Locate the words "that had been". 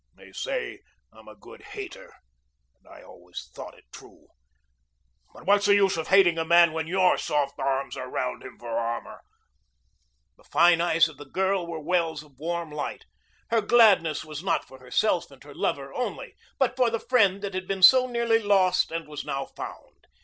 17.43-17.83